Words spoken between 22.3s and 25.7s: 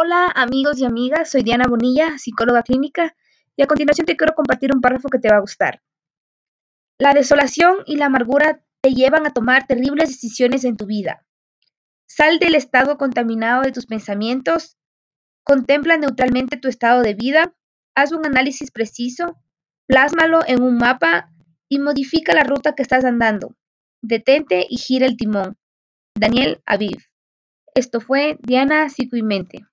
la ruta que estás andando. Detente y gira el timón.